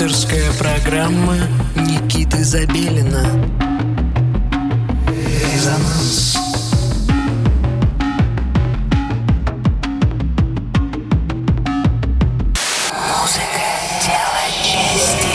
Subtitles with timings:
[0.00, 1.34] Авторская программа
[1.74, 3.26] Никиты Забелина
[5.08, 6.38] Резонанс
[13.08, 13.64] Музыка–
[14.06, 15.26] дело чести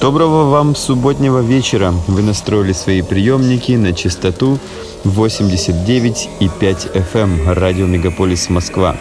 [0.00, 1.92] Доброго вам субботнего вечера.
[2.06, 4.60] Вы настроили свои приемники на частоту
[5.02, 8.94] 89,5 FM эм, радио Мегаполис Москва.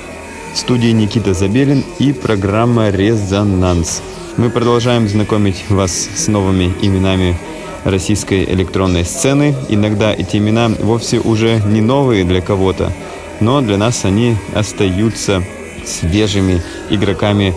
[0.56, 4.02] Студии Никита Забелин и программа «Резонанс».
[4.38, 7.38] Мы продолжаем знакомить вас с новыми именами
[7.84, 9.54] российской электронной сцены.
[9.68, 12.94] Иногда эти имена вовсе уже не новые для кого-то,
[13.42, 15.44] но для нас они остаются
[15.86, 17.54] свежими игроками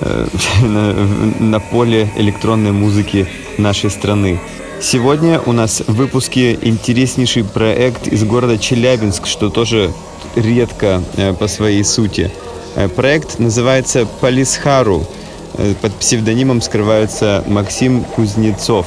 [0.00, 0.26] э,
[0.62, 0.94] на,
[1.38, 4.40] на поле электронной музыки нашей страны.
[4.80, 9.92] Сегодня у нас в выпуске интереснейший проект из города Челябинск, что тоже
[10.36, 12.30] редко э, по своей сути.
[12.74, 15.06] Э, проект называется «Полисхару».
[15.54, 18.86] Э, под псевдонимом скрывается Максим Кузнецов.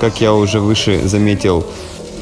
[0.00, 1.64] Как я уже выше заметил,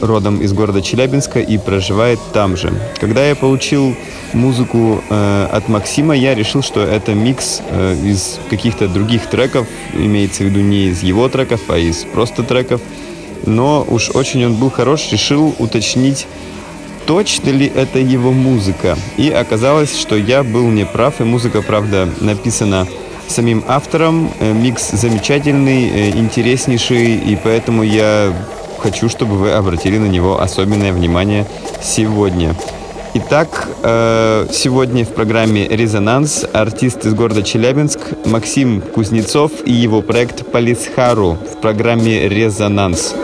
[0.03, 2.73] родом из города Челябинска и проживает там же.
[3.01, 3.95] Когда я получил
[4.33, 10.43] музыку э, от Максима, я решил, что это микс э, из каких-то других треков, имеется
[10.43, 12.81] в виду не из его треков, а из просто треков.
[13.47, 16.27] Но уж очень он был хорош, решил уточнить
[17.07, 18.97] точно ли это его музыка.
[19.17, 22.87] И оказалось, что я был неправ, и музыка, правда, написана
[23.29, 24.31] самим автором.
[24.41, 28.33] Э, микс замечательный, э, интереснейший, и поэтому я
[28.79, 31.47] хочу, чтобы вы обратили на него особенное внимание
[31.81, 32.55] сегодня.
[33.15, 40.51] Итак, э, сегодня в программе «Резонанс» артист из города Челябинск Максим Кузнецов и его проект
[40.51, 43.15] «Полисхару» в программе «Резонанс».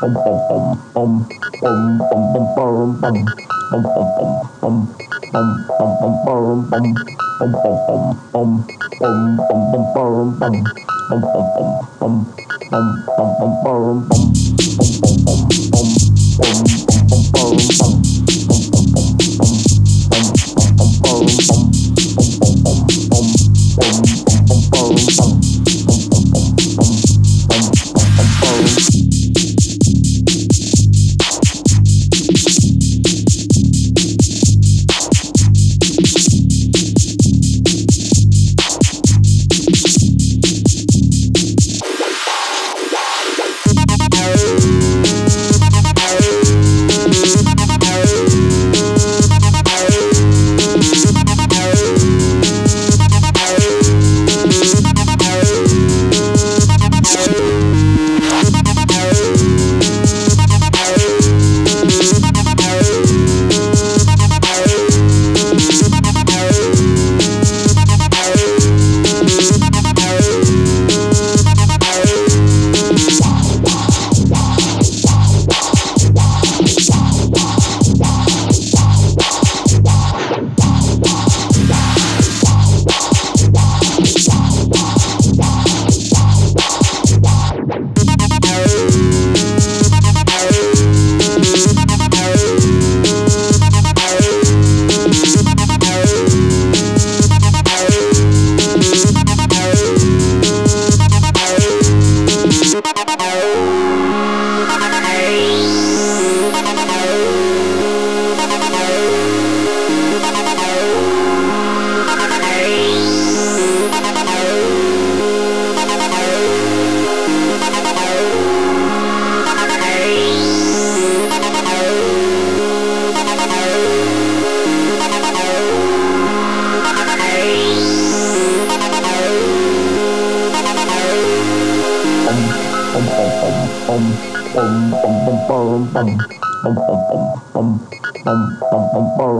[0.00, 0.78] pom pom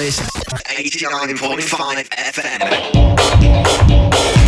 [0.00, 4.39] 89.5 FM.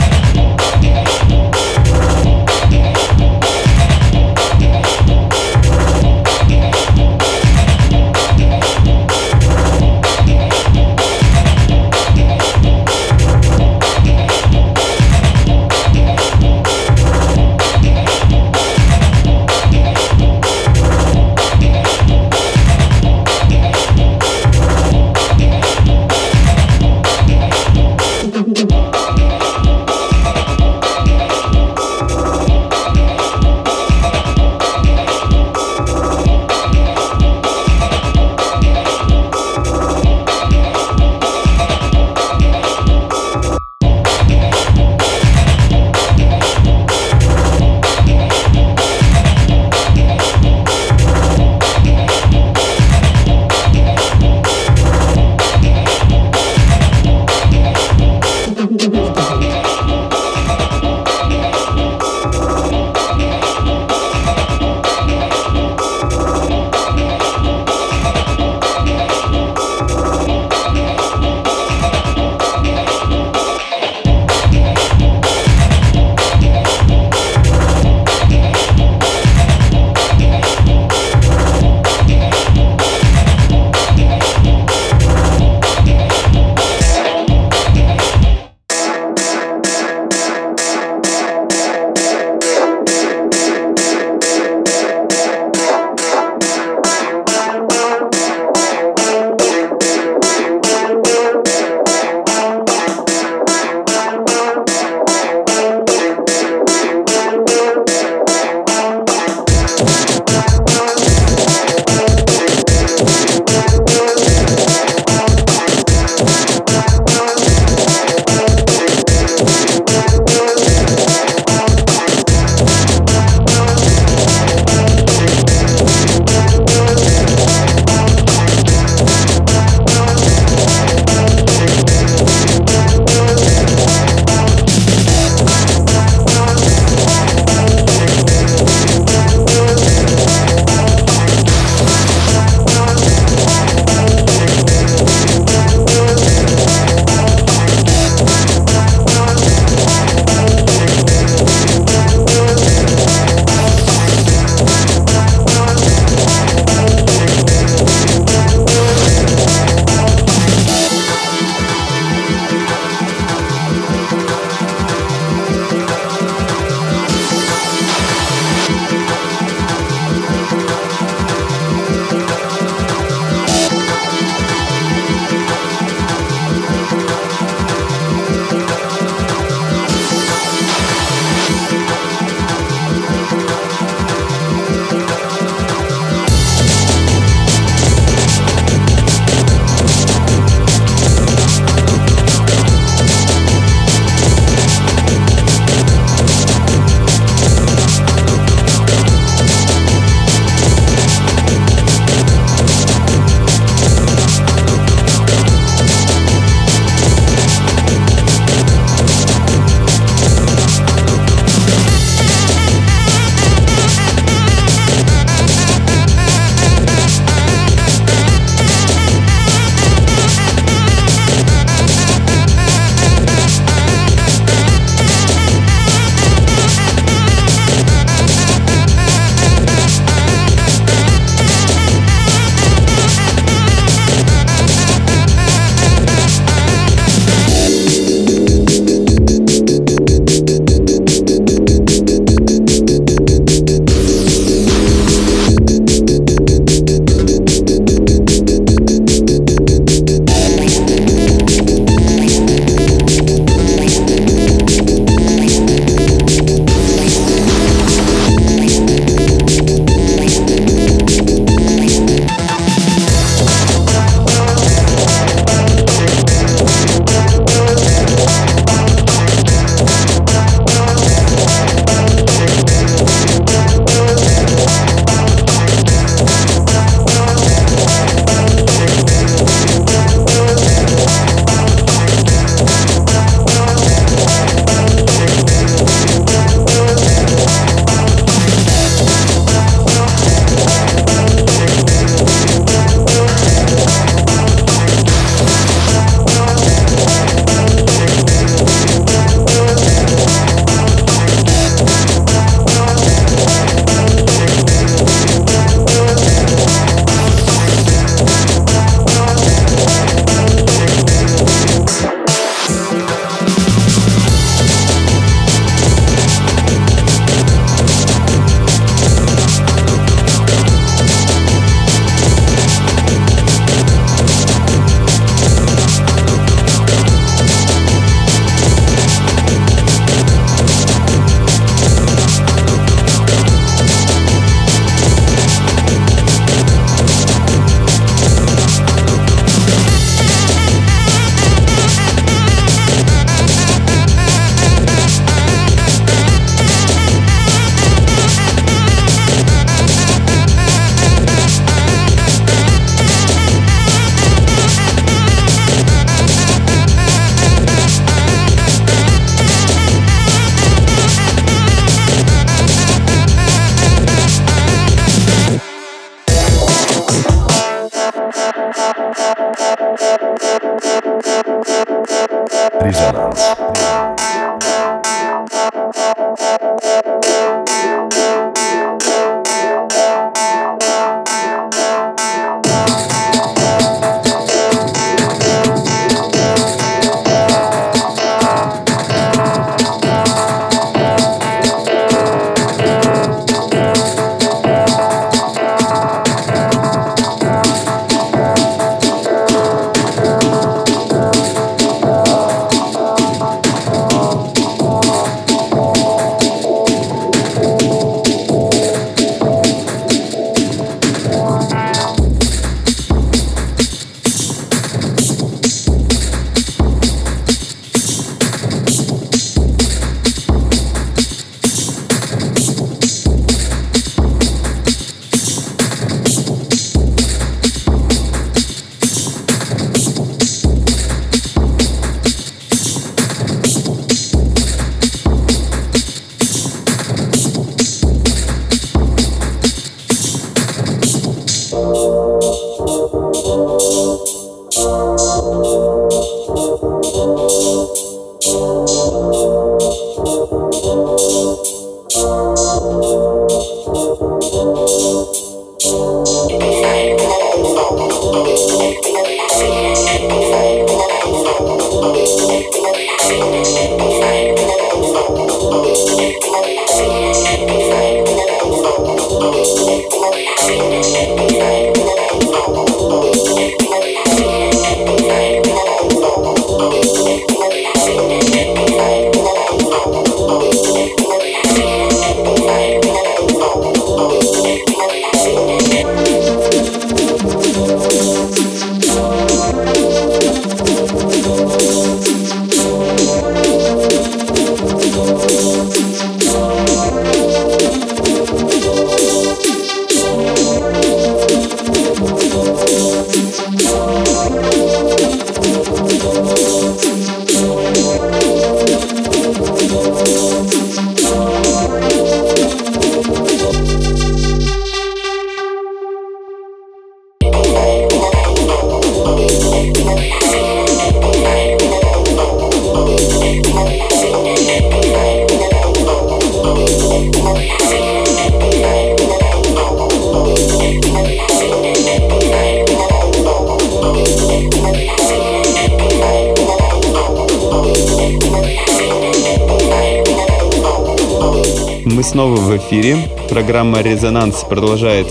[543.72, 545.26] Программа «Резонанс» продолжает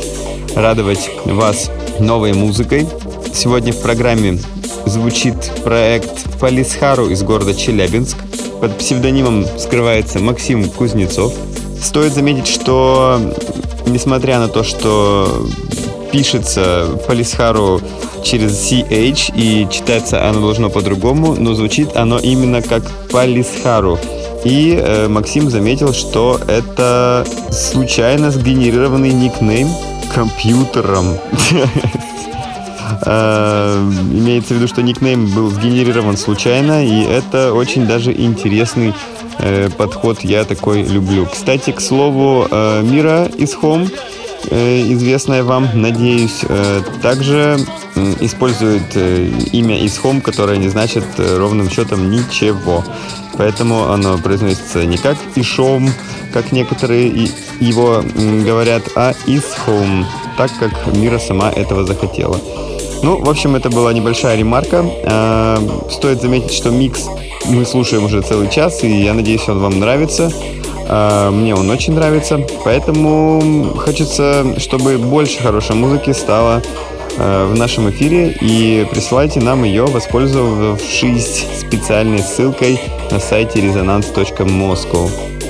[0.56, 1.70] радовать вас
[2.00, 2.88] новой музыкой.
[3.32, 4.40] Сегодня в программе
[4.88, 8.18] звучит проект Полисхару из города Челябинск.
[8.60, 11.36] Под псевдонимом скрывается Максим Кузнецов.
[11.84, 13.22] Стоит заметить, что
[13.86, 15.46] несмотря на то, что
[16.12, 17.80] пишется Полисхару
[18.24, 22.82] через CH и читается оно должно по-другому, но звучит оно именно как
[23.12, 24.00] Полисхару.
[24.44, 29.70] И э, Максим заметил, что это случайно сгенерированный никнейм
[30.14, 31.18] компьютером.
[33.04, 38.94] Э, Имеется в виду, что никнейм был сгенерирован случайно, и это очень даже интересный
[39.40, 41.26] э, подход, я такой люблю.
[41.26, 43.90] Кстати, к слову, э, Мира из Home,
[44.50, 46.42] известная вам, надеюсь,
[47.04, 47.60] также
[48.20, 48.96] использует
[49.54, 52.84] имя из Home, которое не значит ровным счетом ничего.
[53.42, 55.90] Поэтому оно произносится не как Ишом,
[56.32, 57.28] как некоторые
[57.60, 58.04] его
[58.46, 60.06] говорят, а Home,
[60.38, 62.40] так как Мира сама этого захотела.
[63.02, 64.86] Ну, в общем, это была небольшая ремарка.
[65.06, 65.58] А,
[65.90, 67.08] Стоит заметить, что микс
[67.48, 70.32] мы слушаем уже целый час, и я надеюсь, он вам нравится.
[70.88, 76.62] А, Мне он очень нравится, поэтому хочется, чтобы больше хорошей музыки стало
[77.18, 85.10] в нашем эфире и присылайте нам ее, воспользовавшись специальной ссылкой на сайте resonance.moscow.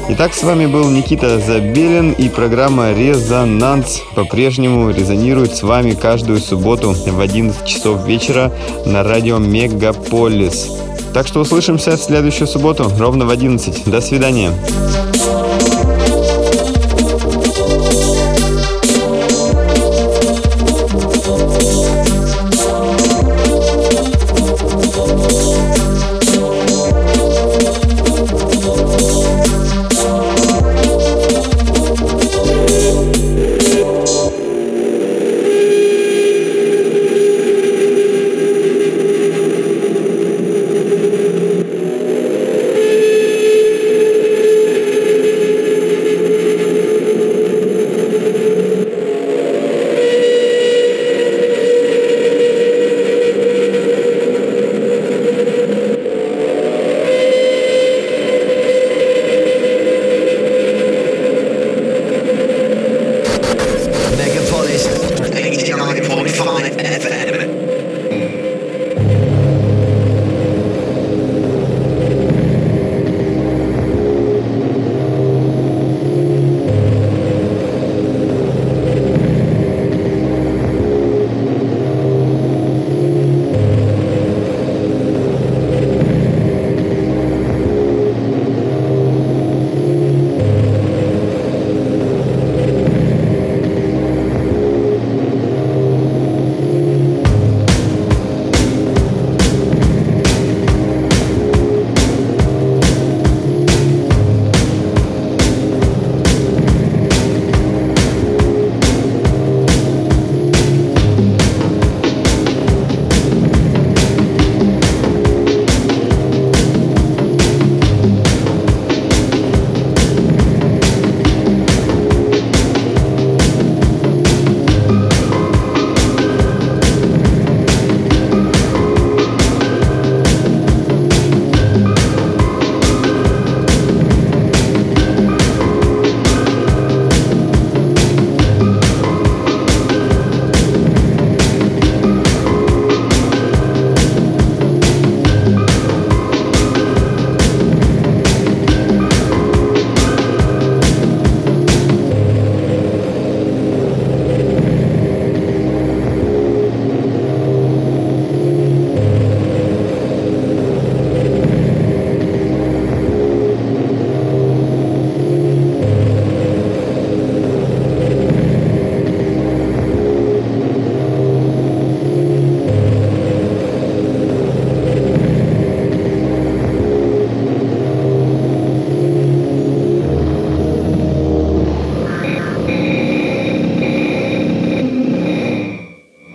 [0.09, 6.91] Итак, с вами был Никита Забелин и программа «Резонанс» по-прежнему резонирует с вами каждую субботу
[6.91, 8.51] в 11 часов вечера
[8.85, 10.69] на радио «Мегаполис».
[11.13, 13.85] Так что услышимся в следующую субботу ровно в 11.
[13.85, 14.51] До свидания.